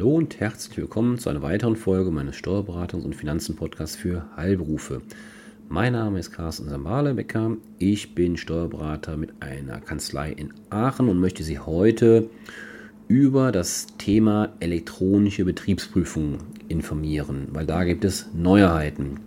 [0.00, 5.02] Hallo und herzlich willkommen zu einer weiteren Folge meines Steuerberatungs- und Finanzen-Podcasts für Heilberufe.
[5.68, 7.58] Mein Name ist Carsten Sambale-Becker.
[7.78, 12.30] Ich bin Steuerberater mit einer Kanzlei in Aachen und möchte Sie heute
[13.08, 19.20] über das Thema elektronische Betriebsprüfung informieren, weil da gibt es Neuheiten.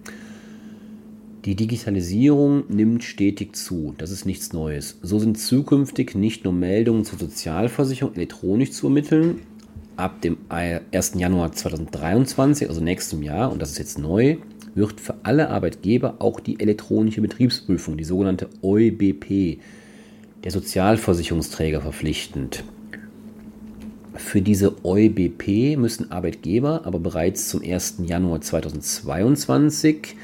[1.46, 3.94] Die Digitalisierung nimmt stetig zu.
[4.00, 4.98] Das ist nichts Neues.
[5.04, 9.42] So sind zukünftig nicht nur Meldungen zur Sozialversicherung elektronisch zu ermitteln,
[9.96, 11.14] ab dem 1.
[11.16, 14.38] Januar 2023, also nächstem Jahr, und das ist jetzt neu,
[14.76, 19.60] wird für alle Arbeitgeber auch die elektronische Betriebsprüfung, die sogenannte EuBP,
[20.44, 22.64] der Sozialversicherungsträger verpflichtend.
[24.16, 27.96] Für diese EuBP müssen Arbeitgeber aber bereits zum 1.
[28.06, 30.16] Januar 2022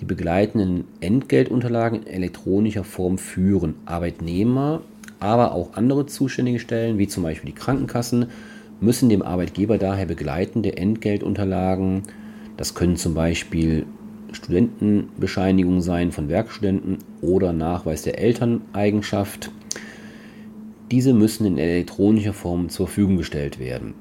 [0.00, 3.74] die begleitenden Entgeltunterlagen in elektronischer Form führen.
[3.84, 4.82] Arbeitnehmer,
[5.18, 8.26] aber auch andere zuständige Stellen, wie zum Beispiel die Krankenkassen,
[8.80, 12.02] müssen dem Arbeitgeber daher begleitende Entgeltunterlagen,
[12.56, 13.86] das können zum Beispiel
[14.32, 19.50] Studentenbescheinigungen sein von Werkstudenten oder Nachweis der Elterneigenschaft,
[20.90, 23.94] diese müssen in elektronischer Form zur Verfügung gestellt werden.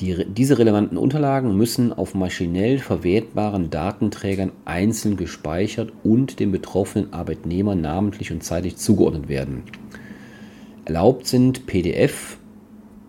[0.00, 7.74] Die, diese relevanten Unterlagen müssen auf maschinell verwertbaren Datenträgern einzeln gespeichert und dem betroffenen Arbeitnehmer
[7.74, 9.62] namentlich und zeitlich zugeordnet werden.
[10.86, 12.38] Erlaubt sind PDF,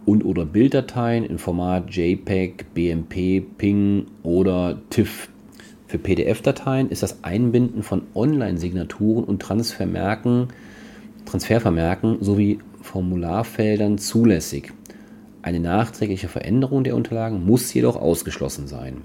[0.05, 5.29] und oder Bilddateien im Format JPEG, BMP, PING oder TIFF.
[5.87, 10.47] Für PDF-Dateien ist das Einbinden von Online-Signaturen und Transfermerken,
[11.25, 14.73] Transfervermerken sowie Formularfeldern zulässig.
[15.41, 19.01] Eine nachträgliche Veränderung der Unterlagen muss jedoch ausgeschlossen sein.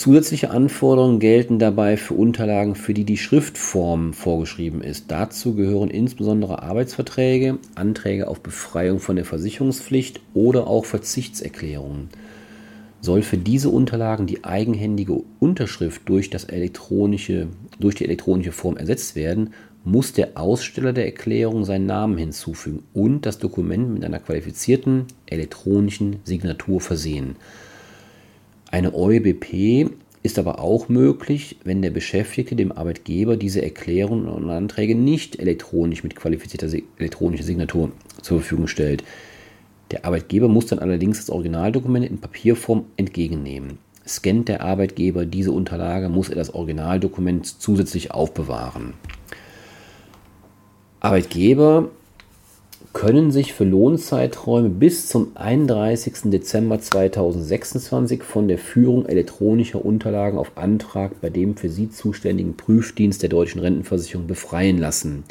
[0.00, 5.10] Zusätzliche Anforderungen gelten dabei für Unterlagen, für die die Schriftform vorgeschrieben ist.
[5.10, 12.08] Dazu gehören insbesondere Arbeitsverträge, Anträge auf Befreiung von der Versicherungspflicht oder auch Verzichtserklärungen.
[13.02, 19.16] Soll für diese Unterlagen die eigenhändige Unterschrift durch, das elektronische, durch die elektronische Form ersetzt
[19.16, 19.52] werden,
[19.84, 26.20] muss der Aussteller der Erklärung seinen Namen hinzufügen und das Dokument mit einer qualifizierten elektronischen
[26.24, 27.36] Signatur versehen.
[28.70, 29.90] Eine EuBP
[30.22, 36.04] ist aber auch möglich, wenn der Beschäftigte dem Arbeitgeber diese Erklärungen und Anträge nicht elektronisch
[36.04, 37.90] mit qualifizierter elektronischer Signatur
[38.22, 39.02] zur Verfügung stellt.
[39.90, 43.78] Der Arbeitgeber muss dann allerdings das Originaldokument in Papierform entgegennehmen.
[44.06, 48.94] Scannt der Arbeitgeber diese Unterlage, muss er das Originaldokument zusätzlich aufbewahren.
[51.00, 51.88] Arbeitgeber
[52.92, 56.30] können sich für Lohnzeiträume bis zum 31.
[56.30, 63.22] Dezember 2026 von der Führung elektronischer Unterlagen auf Antrag bei dem für sie zuständigen Prüfdienst
[63.22, 65.24] der deutschen Rentenversicherung befreien lassen.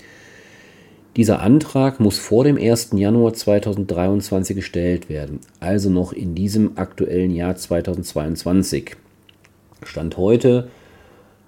[1.18, 2.92] Dieser Antrag muss vor dem 1.
[2.94, 8.96] Januar 2023 gestellt werden, also noch in diesem aktuellen Jahr 2022.
[9.84, 10.70] Stand heute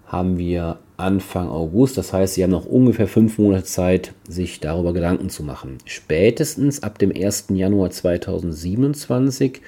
[0.07, 1.97] haben wir Anfang August.
[1.97, 5.79] Das heißt, Sie haben noch ungefähr fünf Monate Zeit, sich darüber Gedanken zu machen.
[5.85, 7.47] Spätestens ab dem 1.
[7.49, 9.61] Januar 2027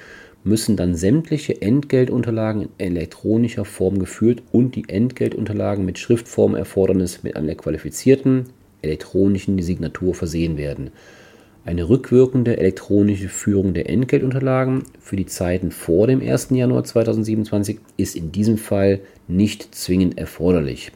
[0.44, 7.55] müssen dann sämtliche Entgeltunterlagen in elektronischer Form geführt und die Entgeltunterlagen mit Schriftformerfordernis mit einer
[7.55, 8.45] qualifizierten
[8.81, 10.91] elektronischen Signatur versehen werden.
[11.65, 16.50] Eine rückwirkende elektronische Führung der Entgeltunterlagen für die Zeiten vor dem 1.
[16.51, 20.91] Januar 2027 ist in diesem Fall nicht zwingend erforderlich.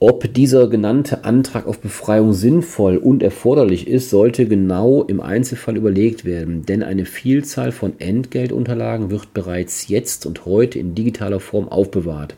[0.00, 6.24] Ob dieser genannte Antrag auf Befreiung sinnvoll und erforderlich ist, sollte genau im Einzelfall überlegt
[6.24, 12.36] werden, denn eine Vielzahl von Entgeltunterlagen wird bereits jetzt und heute in digitaler Form aufbewahrt.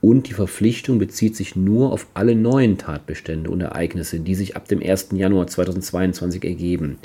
[0.00, 4.68] Und die Verpflichtung bezieht sich nur auf alle neuen Tatbestände und Ereignisse, die sich ab
[4.68, 5.08] dem 1.
[5.14, 6.98] Januar 2022 ergeben.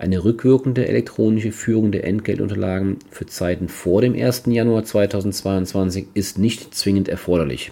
[0.00, 4.44] Eine rückwirkende elektronische Führung der Entgeltunterlagen für Zeiten vor dem 1.
[4.46, 7.70] Januar 2022 ist nicht zwingend erforderlich.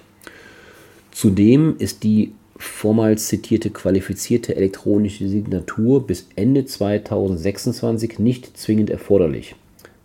[1.21, 9.55] Zudem ist die vormals zitierte qualifizierte elektronische Signatur bis Ende 2026 nicht zwingend erforderlich,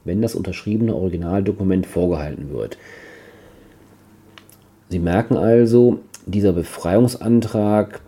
[0.04, 2.78] wenn das unterschriebene Originaldokument vorgehalten wird.
[4.90, 8.02] Sie merken also, dieser Befreiungsantrag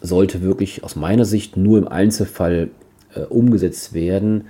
[0.00, 2.70] sollte wirklich aus meiner Sicht nur im Einzelfall
[3.14, 4.46] äh, umgesetzt werden.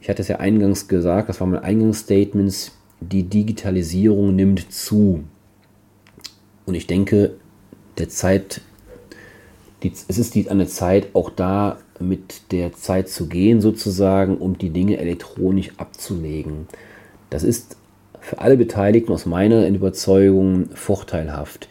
[0.00, 2.72] Ich hatte es ja eingangs gesagt, das war mein Eingangsstatements,
[3.02, 5.24] die Digitalisierung nimmt zu.
[6.66, 7.32] Und ich denke,
[7.98, 8.60] der Zeit,
[9.82, 14.38] die, es ist die, an der Zeit, auch da mit der Zeit zu gehen, sozusagen,
[14.38, 16.66] um die Dinge elektronisch abzulegen.
[17.28, 17.76] Das ist
[18.20, 21.68] für alle Beteiligten aus meiner Überzeugung vorteilhaft.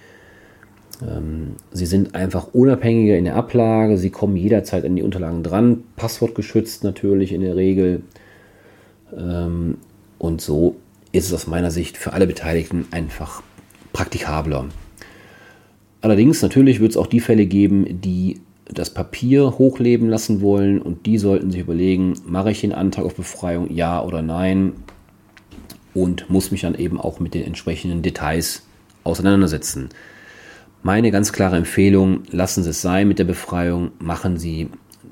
[1.01, 5.83] Ähm, sie sind einfach unabhängiger in der Ablage, sie kommen jederzeit an die Unterlagen dran,
[5.95, 8.01] passwortgeschützt natürlich in der Regel.
[9.15, 9.77] Ähm,
[10.17, 10.75] und so
[11.11, 13.41] ist es aus meiner Sicht für alle Beteiligten einfach
[13.93, 14.65] praktikabler.
[16.01, 21.05] Allerdings natürlich wird es auch die Fälle geben, die das Papier hochleben lassen wollen und
[21.05, 24.73] die sollten sich überlegen, mache ich den Antrag auf Befreiung, ja oder nein
[25.93, 28.63] und muss mich dann eben auch mit den entsprechenden Details
[29.03, 29.89] auseinandersetzen.
[30.83, 34.69] Meine ganz klare Empfehlung, lassen Sie es sein mit der Befreiung, machen Sie,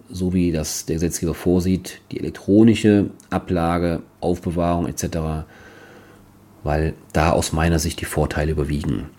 [0.10, 5.46] so wie das der Gesetzgeber vorsieht, die elektronische Ablage, Aufbewahrung etc.,
[6.64, 9.10] weil da aus meiner Sicht die Vorteile überwiegen.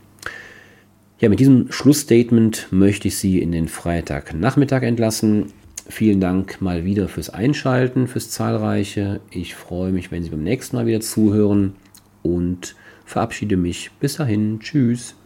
[1.20, 5.46] Ja, mit diesem Schlussstatement möchte ich Sie in den Freitagnachmittag entlassen.
[5.88, 9.20] Vielen Dank mal wieder fürs Einschalten, fürs Zahlreiche.
[9.30, 11.74] Ich freue mich, wenn Sie beim nächsten Mal wieder zuhören
[12.22, 13.90] und verabschiede mich.
[13.98, 14.60] Bis dahin.
[14.60, 15.16] Tschüss.